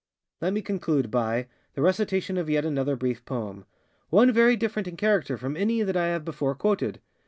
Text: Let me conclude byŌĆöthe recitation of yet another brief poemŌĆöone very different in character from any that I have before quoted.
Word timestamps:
Let 0.41 0.53
me 0.53 0.63
conclude 0.63 1.11
byŌĆöthe 1.11 1.45
recitation 1.75 2.39
of 2.39 2.49
yet 2.49 2.65
another 2.65 2.95
brief 2.95 3.23
poemŌĆöone 3.23 4.33
very 4.33 4.55
different 4.55 4.87
in 4.87 4.97
character 4.97 5.37
from 5.37 5.55
any 5.55 5.83
that 5.83 5.95
I 5.95 6.07
have 6.07 6.25
before 6.25 6.55
quoted. 6.55 6.99